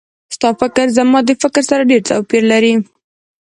ستا 0.35 0.49
فکر 0.61 0.85
زما 0.97 1.19
د 1.25 1.29
فکر 1.41 1.63
سره 1.69 1.83
ډېر 1.89 2.01
توپیر 2.09 2.43
لري 2.51 2.73